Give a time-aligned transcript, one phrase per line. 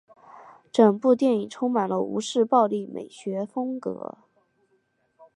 [0.71, 4.17] 整部电影充满了吴氏暴力美学风格。